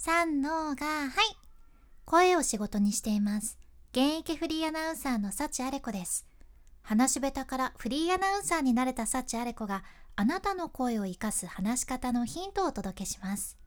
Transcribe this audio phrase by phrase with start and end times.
[0.00, 1.36] 三のがはい。
[2.04, 3.58] 声を仕事にしています。
[3.90, 6.24] 現役フリーアナウンサーの幸あれ子です。
[6.82, 9.82] 話し下手からフリーアナウンサーになれた幸あれ子が
[10.14, 13.58] あなたの声を生かす話し方のヒントをお届けします。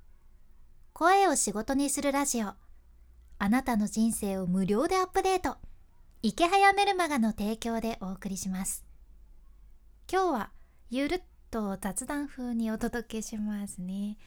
[0.94, 2.54] 声を仕事にするラジオ。
[3.38, 5.58] あなたの人生を無料でアップデート。
[6.22, 8.86] 池早メルマガの提供でお送りします。
[10.10, 10.52] 今日は
[10.90, 11.22] ゆるっ
[11.52, 14.18] と雑談風にお届けしますね。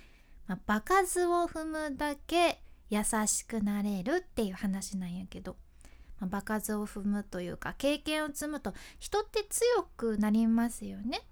[0.47, 2.61] まあ、場数を踏むだけ
[2.91, 5.57] 優しくなれるっていう話なんやけど、
[6.21, 11.23] まあ、場数を踏むというか経験を積むと人って強くなりますよね。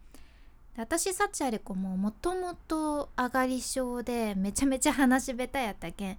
[0.76, 6.18] 私サチアレコももともと上がり症でめちゃめちゃ話し下手やったけん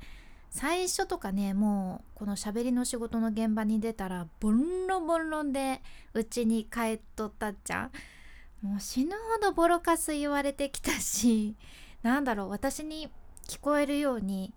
[0.51, 5.81] 最初とかねもうこのしゃべりの仕事の現場に出たらボンロボンロンで
[6.13, 7.89] うちに帰っとったっちゃ
[8.61, 11.55] もう死ぬほどボロカス言われてきたし
[12.03, 13.09] なんだろう私に
[13.47, 14.53] 聞こえるように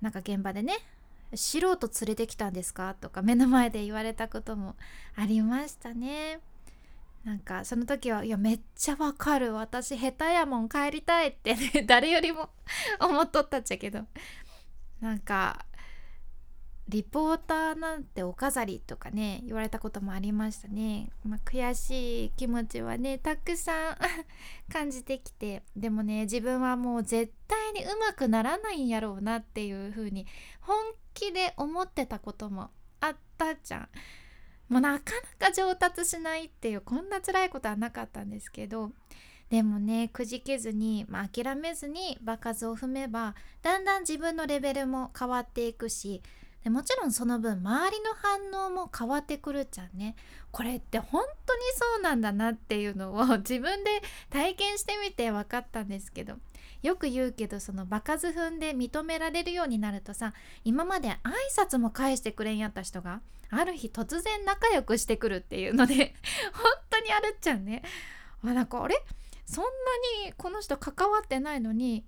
[0.00, 0.78] なんか現場でね
[1.34, 2.94] 素人連れてきたんですか？
[2.94, 4.76] とか目の前で言われたことも
[5.16, 6.40] ありましたね。
[7.24, 9.52] なんかその時はいやめっちゃわかる。
[9.52, 10.68] 私下手やもん。
[10.68, 12.48] 帰りたいってね誰よりも
[13.00, 14.06] 思っとったっちゃけど。
[15.00, 15.66] なんか
[16.88, 23.96] リポーターなんてお飾りとかね言われたこともありましたね、まあ、悔しい気持ちはねたくさん
[24.72, 25.62] 感じてきて。
[25.76, 30.26] でもね自分はもう絶対にうまくならないんやろうなっていう風に
[30.60, 30.76] 本
[31.14, 33.88] 気で思ってたこともあったじゃん。
[34.68, 38.92] もうなかなか上達しないっていうこんな辛いことはなかったんですけど。
[39.50, 46.22] でもねくじけずに、まあ、諦めずに場数を踏めばだんだん自分のレベルも変わっていくし
[46.68, 48.10] でもちろんその分周りの
[48.52, 50.16] 反応も変わってくるじゃんね。
[50.50, 51.62] これって本当に
[51.94, 56.36] そうなんだなっていうのを 自分で体験してみて分かったんですけど。
[56.82, 61.16] よく言うけどその場数踏んで認められるようになるとさ今まで挨
[61.56, 66.14] 拶も返してくれんやった人がある日突然仲良くしてくるっていうので
[66.54, 67.82] 本当にあるっちゃうね。
[68.44, 69.02] あなんかあれ？
[69.44, 69.70] そんな
[70.26, 72.04] にこの人関わってないのに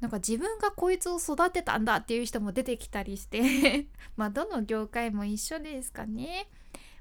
[0.00, 3.86] なんか自分がこいつを育てたんだっていう人も出てきたりして
[4.16, 6.48] まあどの業界も一緒ですかね。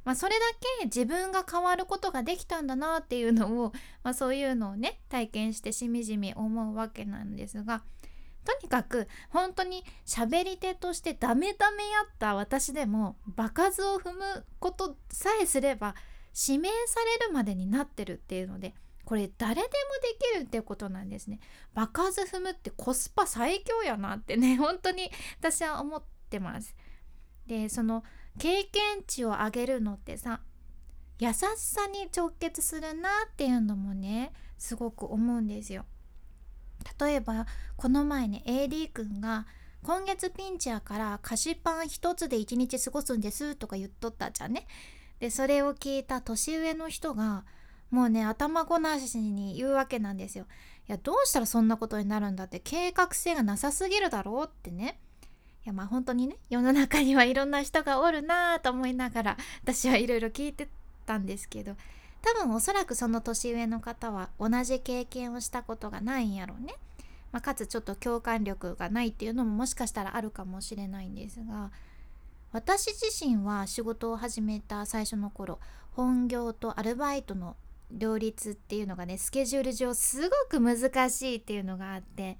[0.05, 0.45] まあ、それだ
[0.79, 3.73] け自分が変わることができたんだなっていうのを、
[4.03, 7.83] まあ、そういうのをね体験してしみじみ思うわけなんですが
[8.45, 15.95] とにかく本当に喋り手としてダメダメやった私でも場数を踏むことさえすれば
[16.47, 19.71] 指名されるまでになってるっていうのでこれ誰でもで
[20.37, 21.39] きるってことなんですね。
[21.73, 26.75] 場数踏むってコスパ最強やなってね 本当に私は思ってます。
[27.45, 28.03] でその
[28.39, 30.41] 経験値を上げるのってさ
[31.19, 35.85] 優しさに直結するなっていうのもねすごく思うんですよ。
[36.99, 37.45] 例えば
[37.77, 39.45] この前ね AD 君が
[39.83, 44.67] 今月ピンチやから菓子パン一つで一日過ごすんですとか言っとったじゃんね。
[45.19, 47.45] でそれを聞いた年上の人が
[47.91, 50.45] もうね頭ごなしに言うわけなんですよ。
[50.87, 54.99] いやどうしたらそんなことになるんだって計画性がなさすぎるだろうってね。
[55.65, 60.67] いやまあ本当にね世の中にはいろんな人がおるなと思いながら私はいろいろ聞いて
[61.07, 61.75] たんですけど
[62.21, 66.75] 多分おそらくその年上の方は同じ経験をしたことがないんやろうね。
[67.31, 71.69] まあ、かつちょっと共感力がないっていうのももしかしたらあるかもしれないんですが
[72.53, 75.59] 私自身は仕事を始めた最初の頃
[75.91, 77.57] 本業とアルバイトの
[77.91, 82.37] 両立っていうのがねスケジュール上すごく難しいっていうのがあって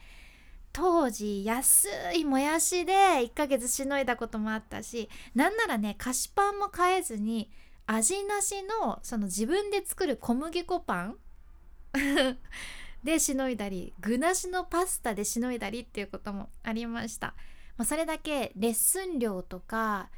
[0.73, 7.49] 当時安いもやしで1ヶ月しのいだこともあったしなんならね菓子パンも買えずに
[7.87, 11.17] 味なしのその自分で作る小麦粉パン
[13.03, 17.35] でしのいだり具なしのパスタでしのいだりっていうこともありました、
[17.77, 20.09] まあ、それだけレッスン料とか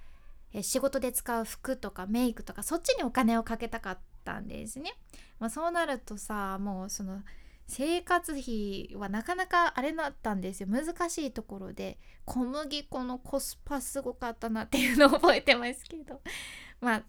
[0.61, 4.91] 仕事で使う服とかメイクとかそっちにお金をかけたかったんですね。
[5.39, 7.21] まあ、そうなるとさもうその
[7.67, 16.21] 生活費はなかなかあれだったんですよ難しいところで小麦粉のコスパすごかったなっていうのを覚えてますけど
[16.79, 17.03] まあ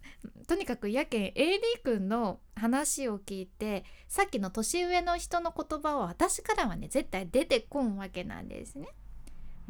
[0.47, 8.89] とにかくやけん AD 君の話を聞いてさっきの年上の人の言葉は私からはね絶対出てこんわけなんですね。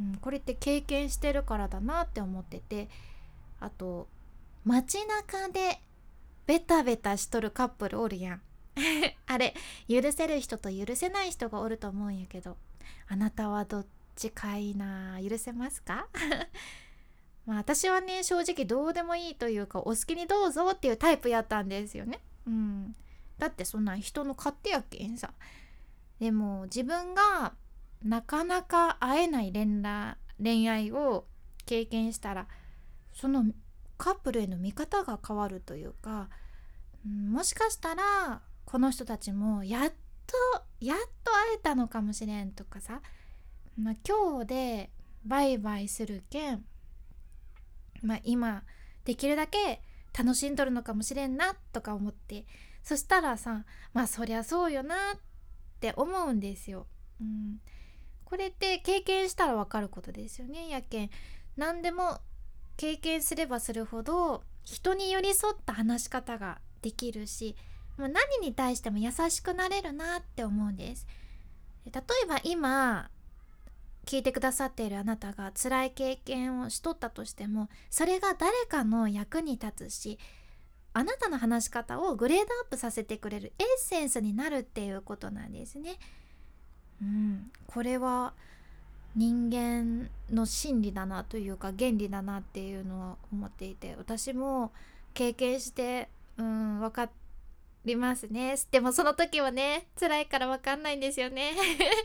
[0.00, 2.88] うん、これって経験してるからだなって思ってて
[3.58, 4.08] あと
[4.64, 5.80] 街中で
[6.48, 8.42] ベタベタしとるカップルおるやん。
[9.26, 9.54] あれ
[9.86, 12.56] 許せる人と許せない人がおると思うんやけど。
[13.06, 13.86] あなたはどっ
[14.16, 15.18] ちかいな。
[15.22, 16.08] 許せますか？
[17.44, 22.18] まあ私はね正直どうでもいいというかお好きにどうぞっていうタイプやったんですよね。
[22.46, 22.96] うん。
[23.36, 25.34] だってそんなん人の勝手やけんさ
[26.18, 27.52] でも自分が
[28.02, 31.26] なかなか会えない恋恋愛を
[31.66, 32.48] 経験したら
[33.12, 33.44] その
[33.98, 36.28] カップルへの見方が変わるというか、
[37.04, 39.92] うん、もしかしたらこの人たちもやっ
[40.26, 40.36] と
[40.80, 43.02] やっと会えたのかもしれんとかさ、
[43.76, 44.90] まあ、今日で
[45.24, 46.64] バイバイするけん、
[48.02, 48.62] まあ、今
[49.04, 49.82] できるだけ
[50.16, 52.46] 楽しんどるのかもしれんなとか思って
[52.82, 55.18] そしたらさまあそりゃそうよなっ
[55.80, 56.86] て思うんですよ。
[57.20, 57.60] うん、
[58.24, 61.10] これって経験したら分かることですよねやけん
[61.56, 62.20] 何でも
[62.78, 67.56] 経験すればするほど人に寄り添った話し方ができるし
[67.98, 71.06] 何に対しても優しくなれるなって思うんです
[71.84, 73.10] 例えば今
[74.06, 80.18] 聞いてくださっているあなたが辛い経験をしとったとしてもそれが誰かの役に立つし
[80.92, 85.98] あなたの話し方をグレードアップさせてくれるエッセンスになるっていうことなんですね。
[87.02, 88.34] うん、これは
[89.16, 94.70] 人間の心理だなというか原理だなっていうのは思っていて私も
[95.14, 97.10] 経験してうん分か
[97.84, 98.54] りますね。
[98.70, 101.52] でもその時はね辛いから分かんないんですよね。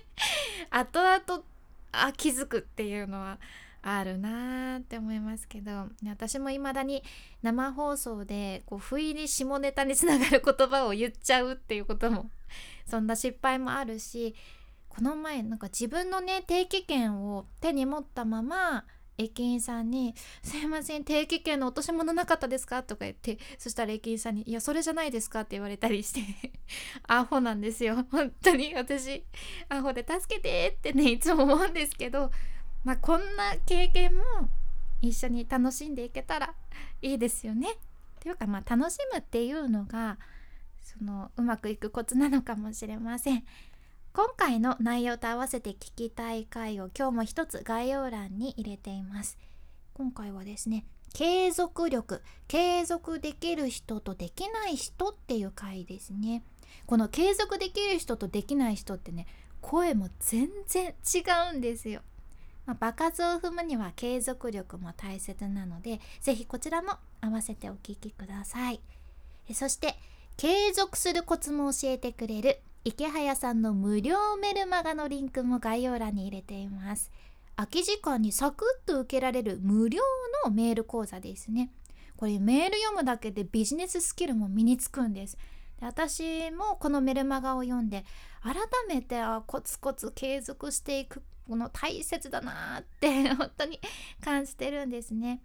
[0.72, 1.44] 後々
[1.92, 3.38] あ気づくっていうのは
[3.84, 5.90] あるなーって思いますけど。
[6.08, 7.04] 私も未だに
[7.42, 12.30] 生放送でこう不意に下ネタにつながる言葉を言っちゃうっていうことも
[12.88, 14.34] そんな失敗もあるし
[14.96, 18.86] この前なんか自分のね定期券を手に持ったまま
[19.18, 26.52] 駅員さんに「すいません定期券の落とし物なかったですか?」とか言ってそしたら駅員さんに「いやそれじゃないですか?」って言われたりして
[27.08, 29.24] アホなんですよ本当に私
[29.70, 32.32] アホで助けてってねいつも思うんですけど
[32.84, 34.24] まあこんな経験も
[35.02, 36.54] 一緒に楽しんでいけたら
[37.02, 37.68] いいですよね。
[38.20, 40.18] というかまあ楽しむっていうのが
[40.82, 43.46] そのうまくいくコツなのかもしれません。
[44.16, 49.40] 今回の内容と合わせて聞きたい回を今日も一つ概要欄に入れています。
[49.96, 56.44] 今回はですね継続力継続できる人とできない人っていう回ですね。
[56.86, 59.26] この継続できる人とできない人ってね
[59.62, 62.02] 声も全然違うんですよ。
[62.68, 68.80] まあ、場数を踏むには継続力も大切なので是非こちらも合わせてお聞きください。
[69.56, 69.96] そして
[70.38, 77.12] 継続するコツも教えてくれる池早さんの無料メルマガのリンクも概要欄に入れています。
[77.56, 80.02] 空き時間にサクッと受けられる無料
[80.44, 81.72] のメール講座ですね。
[82.18, 85.38] これメール読むだけでビジネススキルも身につくんです。
[85.80, 88.04] で私もこのメルマガを読んで
[88.42, 88.56] 改
[88.90, 93.80] めてあコツコツ継続していくこの大切だなって 本当に
[94.22, 95.42] 感じてるんですね、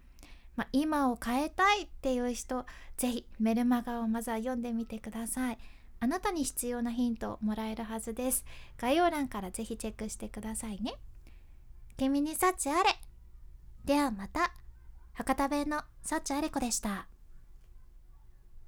[0.57, 2.65] まあ、今を変えたいっていう人
[2.97, 5.57] 是非メルマガをまずは読んでみてください。
[6.01, 8.45] あなたに必要なヒントをもらえるはずです。
[8.77, 10.93] 概要欄からぜひチェックしてくださいね。
[11.97, 12.89] 君に幸あれ。
[13.83, 14.53] ではまた。
[15.13, 17.08] 博多弁の幸あれ子でした。